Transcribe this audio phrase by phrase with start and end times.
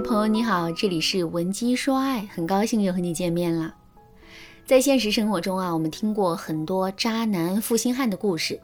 [0.00, 3.74] 朋友你好，这里是文姬说爱，很高兴又和你见面了。
[4.64, 8.60] 在现实生活中啊，我们听过很多渣男负心汉的故事，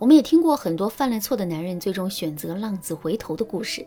[0.00, 3.86] 我们也听过很多犯了错的男人最终选择浪子回头的故事。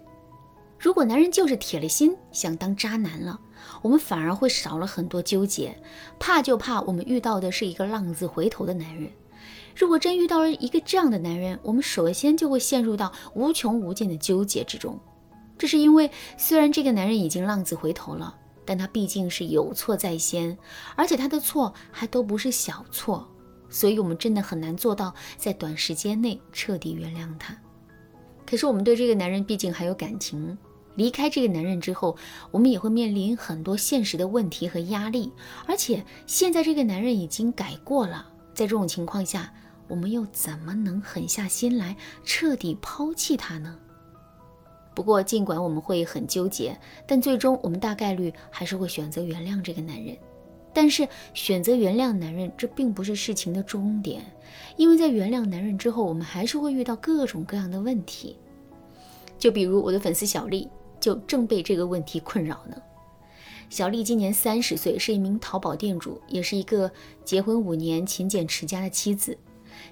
[0.79, 3.37] 如果男人就是铁了心想当渣男了，
[3.81, 5.77] 我们反而会少了很多纠结，
[6.17, 9.11] 怕就怕我们遇到的是一个浪子回头的男人。
[9.75, 14.97] 如果真遇到了一个这样的男人，我们首先就会陷入到无穷无尽的纠结之中。
[15.57, 20.57] 这是因为，虽然这个男人已经浪子回头了，但他毕竟是有错在先，
[20.95, 23.27] 而且他的错还都不是小错，
[23.69, 27.55] 所以我们真的很难做到在短时间内彻底原谅他。
[28.45, 30.57] 可是我们对这个男人毕竟还有感情，
[30.95, 32.17] 离开这个男人之后，
[32.51, 35.31] 我们也会面临很多现实的问题和压力，
[35.65, 39.53] 而且现在这个男人已经改过了，在这种情况下，
[39.87, 43.79] 我们又怎么能狠下心来彻底抛弃他呢？
[44.95, 50.17] 不过，尽管我们会很纠结，但最终我们大概率还是会选择原谅这个男人。
[50.73, 54.25] 但是，选择原谅男人，这并不是事情的终点，
[54.75, 58.37] 因为在原谅男人之后，我们还是会遇到各种各样的问题。
[59.37, 60.67] 就比如我的粉丝小丽，
[60.99, 62.75] 就正被这个问题困扰呢。
[63.69, 66.91] 小丽今年三十岁，是一名淘宝店主，也是一个
[67.23, 69.37] 结婚五年、勤俭持家的妻子。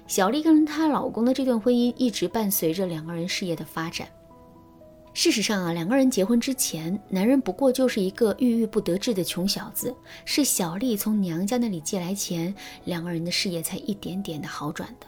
[0.06, 4.08] 小丽跟她老公的这段婚姻，一直伴随着两个人事业的发展。
[5.14, 12.52] 事实上啊，两个人结婚之前，男人不过就是一个郁郁不得志的穷小子，是小丽从娘家那里借来钱，
[12.84, 15.06] 两个人的事业才一点点的好转的。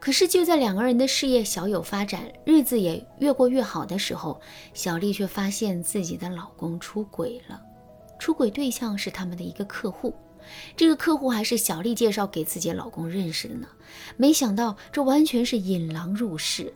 [0.00, 4.40] 可是就在两个人的事业小有发展，日子也越过越好的时候，
[4.74, 7.62] 小丽却发现自己的老公出轨了，
[8.18, 10.12] 出轨对象是他们的一个客户，
[10.76, 13.68] 这个客户还是小丽介绍给自己老公认识的呢。
[14.16, 16.74] 没想到这完全是引狼入室。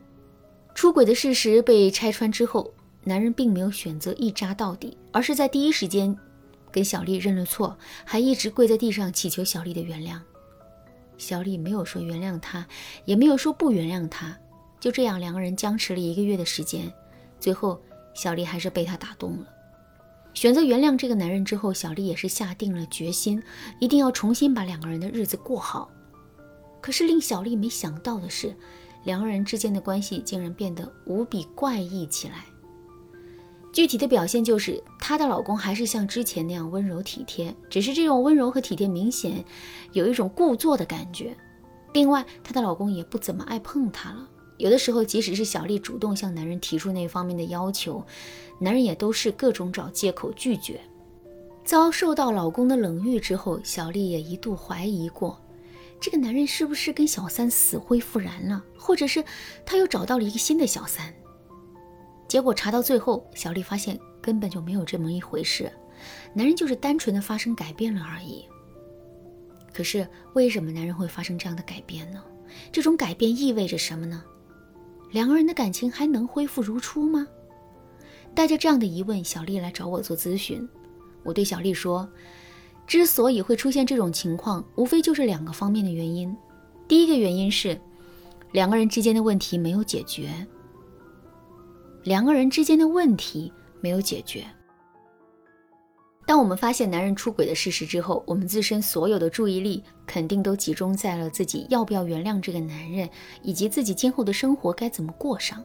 [0.74, 2.72] 出轨的事实被拆穿之后，
[3.04, 6.16] 男人并没有选择一扎到底，而是在第一时间
[6.70, 10.18] 跟小丽认了错，还一直跪在地上祈求小丽的原谅。
[11.18, 12.66] 小丽没有说原谅他，
[13.04, 14.36] 也没有说不原谅他，
[14.80, 16.92] 就这样两个人僵持了一个月的时间，
[17.38, 17.80] 最后
[18.14, 19.46] 小丽还是被他打动了，
[20.34, 23.40] 选择原谅这个男人之后，小丽也是下定了决心，
[23.78, 25.90] 一定要重新把两个人的日子过好。
[26.80, 28.56] 可是令小丽没想到的是。
[29.04, 32.44] 两个人之间的关系竟然变得无比怪异起来。
[33.72, 39.42] 具体的表现就是，她的老公还是像之前那样温柔体贴，只是这种温柔和体贴明显
[39.92, 41.34] 有一种故作的感觉。
[41.94, 44.28] 另外，她的老公也不怎么爱碰她了。
[44.58, 48.04] 有的时候，即使是小丽主动向男人提出那方面的要求，
[48.58, 50.78] 男人也都是各种找借口拒绝。
[51.64, 55.40] 遭受到老公的冷遇之后，小丽也一度怀疑过。
[56.02, 59.22] 这个男人是不是跟小三死灰复燃了，或者是
[59.64, 61.14] 他又找到了一个新的小三？
[62.26, 65.72] 结果查到最后，小丽发现根本就没有这么一回事，
[66.34, 68.44] 男人就是单纯的发生改变了而已。
[69.72, 72.20] 可是为什么男人会发生这样的改变呢？
[72.72, 74.24] 这种改变意味着什么呢？
[75.12, 77.24] 两个人的感情还能恢复如初吗？
[78.34, 80.68] 带着这样的疑问，小丽来找我做咨询。
[81.22, 82.10] 我对小丽说。
[82.86, 86.36] 之所以会出现这种情况，无非就是两个方面的原因。
[86.86, 87.80] 第一个原因是，
[88.52, 90.28] 两个人之间的问题没有解决。
[92.02, 94.44] 两个人之间的问题没有解决。
[96.26, 103.08] 当我们发现男人出轨的事实之后，我们自身所有的注意力肯定都集中在了自己要不要原谅这个男人，
[103.42, 105.64] 以及自己今后的生活该怎么过上。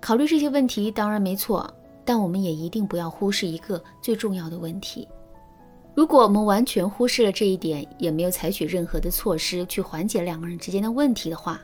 [0.00, 1.72] 考虑这些问题当然没错，
[2.04, 5.08] 但我们也一定不要忽视一个最重要的问题。
[5.94, 11.60] 如果我们完全忽视了这一点，也没有采取任何的措施去缓解两个人之间的问题的话，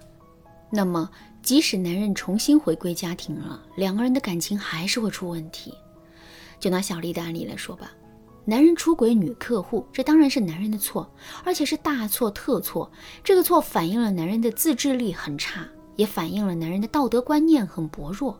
[0.70, 1.10] 那么
[1.42, 5.74] 即使男人重新回归家庭了，两个人的感情还是会出问题。
[6.60, 7.90] 就拿小丽的案例来说吧，
[8.44, 11.10] 男人出轨女客户，这当然是男人的错，
[11.42, 12.88] 而且是大错特错。
[13.24, 15.66] 这个错反映了男人的自制力很差，
[15.96, 18.38] 也反映了男人的道德观念很薄弱。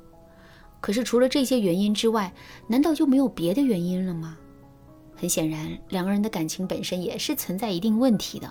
[0.80, 2.32] 可是除了这些原因之外，
[2.68, 4.36] 难道就没有别的原因了吗？
[5.20, 8.50] 很显然，两个人的感情本身也是存在一定问题的。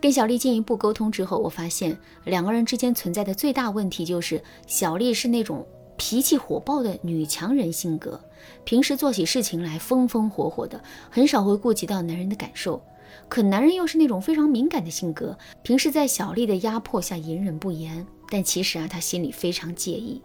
[0.00, 5.66] 跟小丽进一步沟通之后，我发现两个人之间存在的最大问题就是，小丽是那种
[5.96, 8.20] 脾气火爆的女强人性格，
[8.62, 10.80] 平时做起事情来风风火火的，
[11.10, 12.80] 很少会顾及到男人的感受。
[13.28, 20.22] 可男人又是那种非常敏感的性格，平时在小丽的压迫下隐忍不言，但其实啊，他心里非常介意。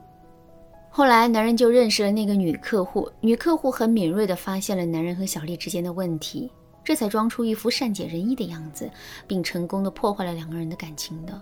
[0.95, 6.51] 后来，男人就认识了那个女客户，女客户很敏锐地发现了男人和小丽之间的问题，
[6.83, 8.87] 这才装出一副善解人意的样子，
[9.25, 11.41] 并成功地破坏了两个人的感情的。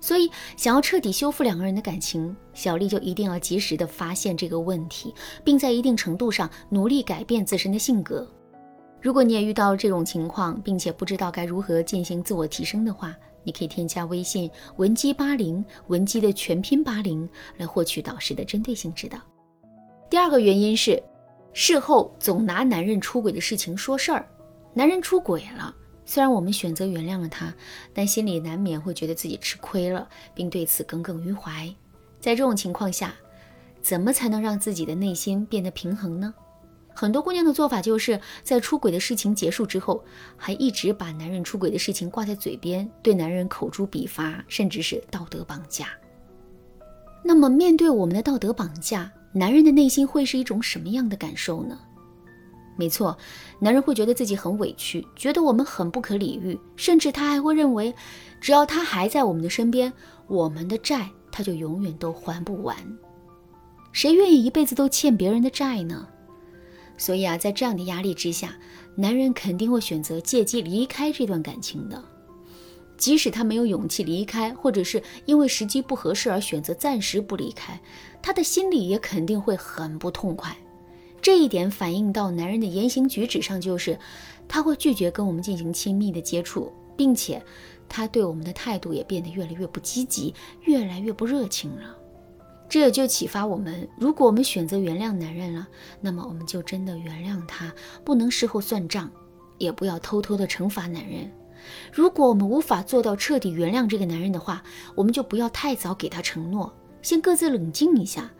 [0.00, 8.28] 所以，想要彻底修复两个人的感情，小丽就一定要及时的发现这个问题，并在一定程度上努力改变自身的性格。
[9.00, 13.14] 如果你也遇到这种情况，并且不知道该如何进行自我提升的话，
[13.48, 19.18] 你可以添加微信文姬八零，文姬的全拼八零，来获取导师的针对性指导。
[20.10, 21.02] 第二个原因是，
[21.54, 24.28] 事后总拿男人出轨的事情说事儿，
[24.74, 25.74] 男人出轨了。
[26.04, 27.54] 虽然我们选择原谅了他，
[27.94, 31.66] 但心里难免会觉得自己吃亏了，并对此耿耿于怀。
[32.20, 33.14] 在这种情况下，
[33.80, 36.34] 怎么才能让自己的内心变得平衡呢？
[37.00, 40.04] 很多姑娘的做法就是在出轨的事情结束之后，
[40.36, 45.90] 还一直把男人出轨的事情挂在嘴边，对男人口诛笔伐，甚至是道德绑架。
[47.22, 51.78] 那么，面对我们的道德绑架，男人的内心会是一种什么样的感受呢？
[52.76, 53.16] 没错，
[53.60, 57.94] 男人会觉得自己很委屈，觉得我们很不可理喻，甚至他还会认为，
[58.40, 59.92] 只要他还在我们的身边，
[60.26, 62.76] 我们的债他就永远都还不完。
[63.92, 66.08] 谁愿意一辈子都欠别人的债呢？
[66.98, 68.54] 所以啊，在这样的压力之下，
[68.94, 72.04] 男人肯定会选择借机离开这段感情的。
[72.98, 77.80] 即使他没有勇气离开，或者是因为时机不合适而选择暂时不离开，
[78.20, 80.54] 他的心里也肯定会很不痛快。
[81.22, 83.96] 这一点反映到男人的言行举止上，就是
[84.48, 87.40] 他会拒绝跟我们进行亲密的接触，并且
[87.88, 91.96] 他对我们的态度也变得越来越不积极，越来越不热情了。
[92.68, 95.66] 这也就启发我们：如果我们选择原谅男人了，
[96.00, 97.72] 那么我们就真的原谅他，
[98.04, 99.10] 不能事后算账，
[99.56, 101.30] 也不要偷偷的惩罚男人。
[101.92, 104.62] 如果我们无法做到彻底原谅这个男人的话，
[104.94, 106.72] 我们就不要太早给他承诺。
[107.00, 108.30] 先各自冷静一下，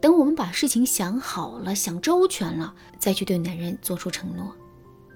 [0.00, 4.54] 等我们把事情想好了、想周全了，再去对男人做出承诺。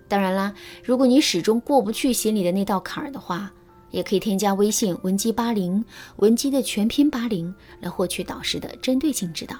[0.08, 0.54] 当然啦，
[0.84, 3.52] 如果你始终过不去心里的那道坎儿的话，
[3.92, 5.84] 也可以添加微信文姬八零，
[6.16, 9.56] 文姬的全拼八零，来获取导师的针对性指导。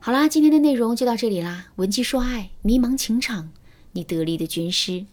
[0.00, 1.66] 好啦，今天的内容就到这里啦。
[1.76, 3.50] 文姬说爱，迷茫情场，
[3.92, 5.04] 你得力的军师。